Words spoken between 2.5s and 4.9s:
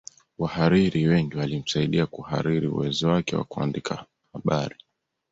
uwezo wake wa kuandika habari